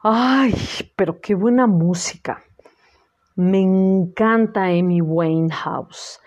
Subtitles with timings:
[0.00, 0.54] Ay,
[0.94, 2.44] pero qué buena música.
[3.34, 6.20] Me encanta Amy Winehouse.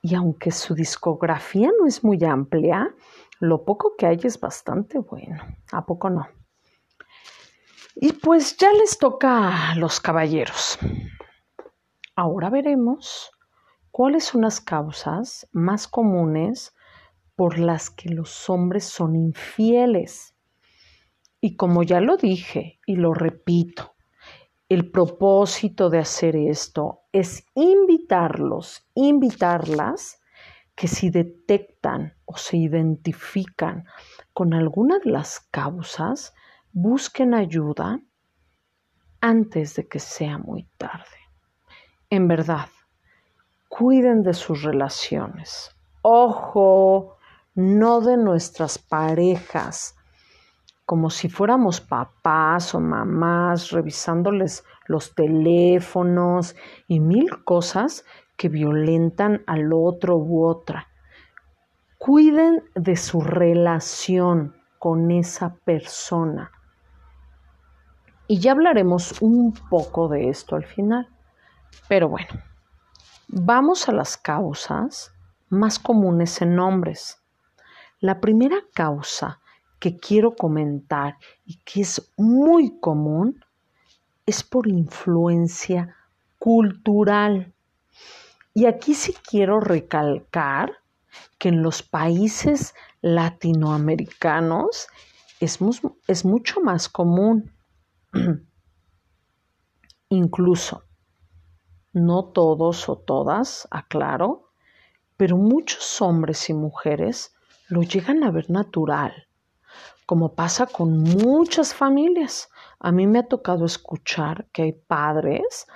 [0.00, 2.94] Y aunque su discografía no es muy amplia,
[3.40, 5.42] lo poco que hay es bastante bueno.
[5.72, 6.28] ¿A poco no?
[7.96, 10.78] Y pues ya les toca a los caballeros.
[12.14, 13.32] Ahora veremos
[13.90, 16.76] cuáles son las causas más comunes
[17.34, 20.35] por las que los hombres son infieles.
[21.46, 23.94] Y como ya lo dije y lo repito,
[24.68, 30.20] el propósito de hacer esto es invitarlos, invitarlas,
[30.74, 33.84] que si detectan o se identifican
[34.32, 36.34] con alguna de las causas,
[36.72, 38.00] busquen ayuda
[39.20, 41.30] antes de que sea muy tarde.
[42.10, 42.70] En verdad,
[43.68, 45.70] cuiden de sus relaciones.
[46.02, 47.18] Ojo,
[47.54, 49.95] no de nuestras parejas,
[50.86, 56.54] como si fuéramos papás o mamás, revisándoles los teléfonos
[56.86, 58.04] y mil cosas
[58.36, 60.86] que violentan al otro u otra.
[61.98, 66.52] Cuiden de su relación con esa persona.
[68.28, 71.08] Y ya hablaremos un poco de esto al final.
[71.88, 72.28] Pero bueno,
[73.26, 75.12] vamos a las causas
[75.48, 77.24] más comunes en hombres.
[77.98, 79.40] La primera causa
[79.78, 83.44] que quiero comentar y que es muy común
[84.24, 85.96] es por influencia
[86.38, 87.52] cultural.
[88.54, 90.72] Y aquí sí quiero recalcar
[91.38, 94.88] que en los países latinoamericanos
[95.40, 95.60] es,
[96.24, 97.52] mucho más común.
[100.08, 100.84] Incluso,
[101.92, 104.50] no todos o todas, aclaro,
[105.16, 107.34] pero muchos hombres y mujeres
[107.68, 109.25] lo llegan a ver natural,
[110.06, 112.48] como pasa con muchas familias.
[112.78, 115.66] A mí me ha tocado escuchar que hay padres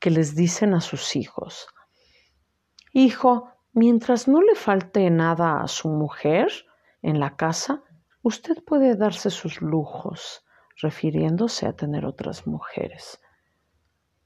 [0.00, 1.68] que les dicen a sus hijos,
[2.92, 6.48] hijo, mientras no le falte nada a su mujer
[7.02, 7.82] en la casa,
[8.22, 10.44] usted puede darse sus lujos,
[10.80, 13.20] refiriéndose a tener otras mujeres.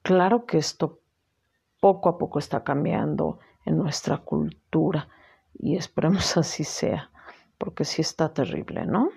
[0.02, 1.00] Claro que esto
[1.80, 5.08] poco a poco está cambiando en nuestra cultura
[5.54, 7.10] y esperemos así sea,
[7.56, 9.10] porque sí está terrible, ¿no?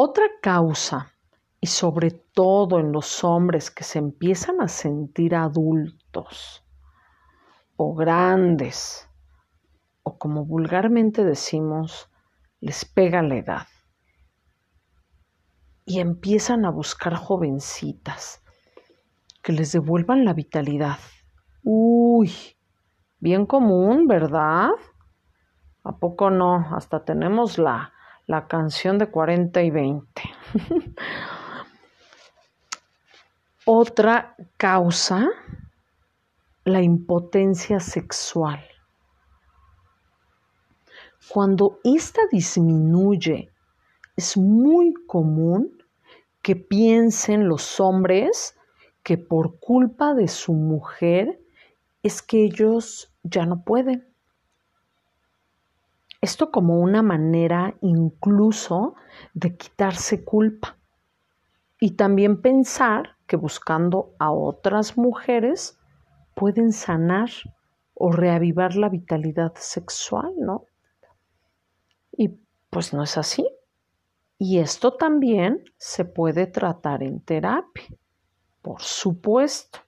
[0.00, 1.12] Otra causa,
[1.60, 6.64] y sobre todo en los hombres que se empiezan a sentir adultos
[7.76, 9.10] o grandes,
[10.04, 12.08] o como vulgarmente decimos,
[12.60, 13.66] les pega la edad
[15.84, 18.40] y empiezan a buscar jovencitas
[19.42, 20.98] que les devuelvan la vitalidad.
[21.64, 22.32] Uy,
[23.18, 24.70] bien común, ¿verdad?
[25.82, 26.68] ¿A poco no?
[26.76, 27.94] Hasta tenemos la,
[28.28, 30.22] la canción de 40 y 20.
[33.64, 35.28] Otra causa,
[36.64, 38.62] la impotencia sexual.
[41.28, 43.50] Cuando esta disminuye,
[44.14, 45.82] es muy común
[46.42, 48.54] que piensen los hombres
[49.02, 51.40] que por culpa de su mujer
[52.02, 54.06] es que ellos ya no pueden.
[56.20, 58.94] Esto como una manera incluso
[59.34, 60.76] de quitarse culpa.
[61.80, 65.78] Y también pensar que buscando a otras mujeres
[66.34, 67.30] pueden sanar
[67.94, 70.64] o reavivar la vitalidad sexual, ¿no?
[72.16, 72.40] Y
[72.70, 73.48] pues no es así.
[74.38, 77.88] Y esto también se puede tratar en terapia,
[78.62, 79.80] por supuesto.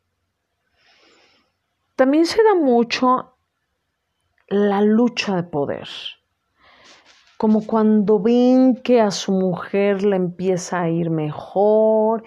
[1.94, 3.36] También se da mucho
[4.48, 5.88] la lucha de poder,
[7.40, 12.22] como cuando ven que a su mujer le empieza a ir mejor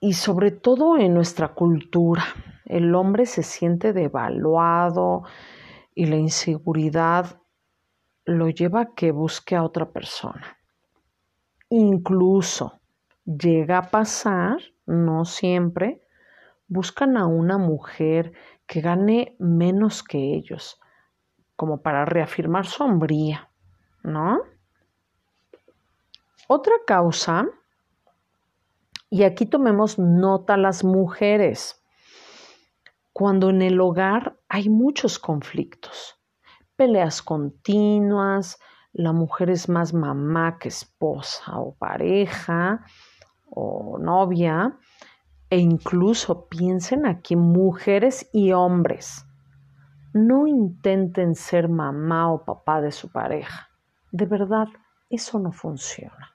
[0.00, 2.22] y sobre todo en nuestra cultura,
[2.66, 5.22] el hombre se siente devaluado
[5.94, 7.40] y la inseguridad
[8.26, 10.58] lo lleva a que busque a otra persona.
[11.70, 12.80] Incluso
[13.24, 16.02] llega a pasar, no siempre,
[16.68, 18.34] buscan a una mujer
[18.66, 20.78] que gane menos que ellos,
[21.56, 23.48] como para reafirmar su hombría,
[24.02, 24.42] ¿no?
[26.48, 27.46] Otra causa,
[29.08, 31.82] y aquí tomemos nota las mujeres,
[33.12, 36.18] cuando en el hogar hay muchos conflictos,
[36.76, 38.58] peleas continuas,
[38.92, 42.84] la mujer es más mamá que esposa o pareja
[43.50, 44.78] o novia,
[45.50, 49.26] e incluso piensen aquí mujeres y hombres.
[50.14, 53.71] No intenten ser mamá o papá de su pareja.
[54.12, 54.68] De verdad,
[55.10, 56.32] eso no funciona.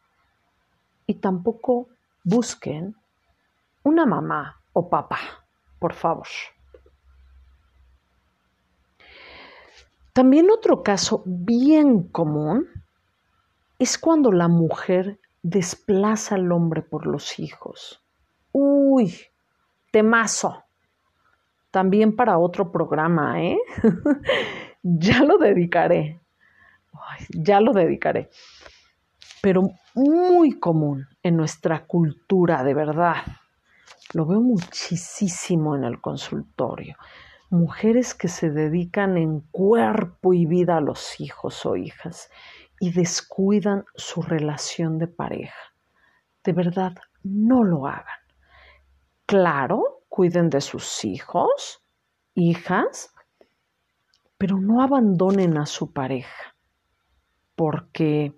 [1.06, 1.88] Y tampoco
[2.24, 2.96] busquen
[3.84, 5.20] una mamá o papá,
[5.80, 6.28] por favor.
[10.12, 12.68] También otro caso bien común
[13.78, 18.04] es cuando la mujer desplaza al hombre por los hijos.
[18.52, 19.14] Uy,
[19.92, 20.64] temazo.
[21.70, 23.60] También para otro programa, ¿eh?
[24.82, 26.20] ya lo dedicaré.
[27.30, 28.30] Ya lo dedicaré.
[29.42, 33.24] Pero muy común en nuestra cultura, de verdad.
[34.14, 36.98] Lo veo muchísimo en el consultorio.
[37.50, 42.30] Mujeres que se dedican en cuerpo y vida a los hijos o hijas
[42.80, 45.74] y descuidan su relación de pareja.
[46.44, 48.20] De verdad, no lo hagan.
[49.26, 51.84] Claro, cuiden de sus hijos,
[52.34, 53.14] hijas,
[54.38, 56.56] pero no abandonen a su pareja,
[57.58, 58.36] porque,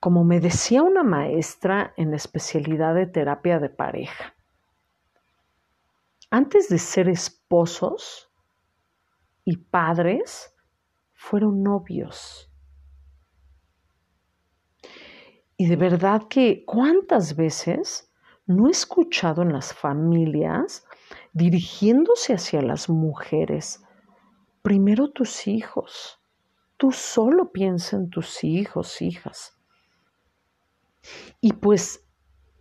[0.00, 4.34] como me decía una maestra en la especialidad de terapia de pareja,
[6.30, 8.30] antes de ser esposos
[9.46, 10.54] y padres,
[11.14, 12.52] fueron novios.
[15.56, 18.12] Y de verdad que cuántas veces
[18.44, 20.84] no he escuchado en las familias
[21.32, 23.82] dirigiéndose hacia las mujeres,
[24.60, 26.20] primero tus hijos,
[26.76, 29.56] tú solo piensa en tus hijos, hijas.
[31.40, 32.04] Y pues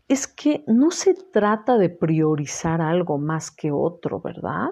[0.08, 4.72] es que no se trata de priorizar algo más que otro, ¿verdad?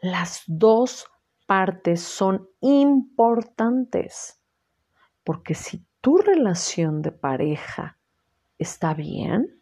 [0.00, 1.06] Las dos
[1.46, 4.40] partes son importantes,
[5.24, 7.98] porque si tu relación de pareja
[8.58, 9.60] está bien,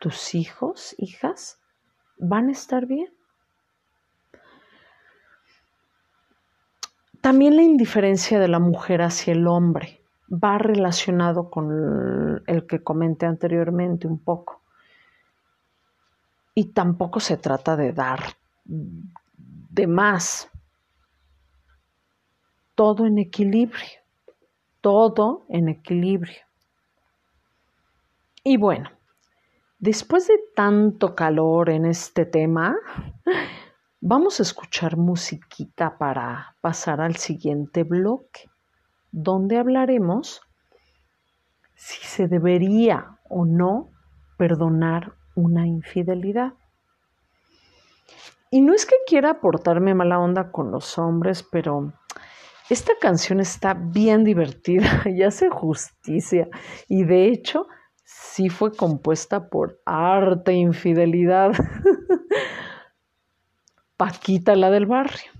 [0.00, 1.60] tus hijos, hijas,
[2.16, 3.12] van a estar bien.
[7.24, 13.24] También la indiferencia de la mujer hacia el hombre va relacionado con el que comenté
[13.24, 14.60] anteriormente un poco.
[16.54, 18.20] Y tampoco se trata de dar
[18.64, 20.50] de más.
[22.74, 24.04] Todo en equilibrio
[24.84, 26.42] todo en equilibrio.
[28.42, 28.90] Y bueno,
[29.78, 32.76] después de tanto calor en este tema,
[34.06, 38.50] vamos a escuchar musiquita para pasar al siguiente bloque,
[39.10, 40.42] donde hablaremos
[41.74, 43.88] si se debería o no
[44.36, 46.52] perdonar una infidelidad.
[48.50, 51.94] Y no es que quiera portarme mala onda con los hombres, pero
[52.68, 56.46] esta canción está bien divertida y hace justicia
[56.88, 57.68] y de hecho
[58.04, 61.52] sí fue compuesta por arte infidelidad.
[63.96, 65.30] Paquita la del barrio.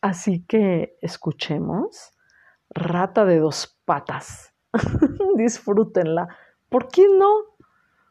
[0.00, 2.12] Así que escuchemos
[2.70, 4.54] Rata de dos patas.
[5.36, 6.28] Disfrútenla.
[6.68, 7.57] ¿Por qué no?